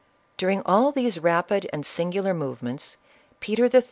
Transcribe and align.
During 0.35 0.63
all 0.65 0.91
these 0.91 1.19
rapid 1.19 1.69
and 1.71 1.85
singular 1.85 2.33
movements, 2.33 2.97
Peter 3.39 3.65
III. 3.71 3.79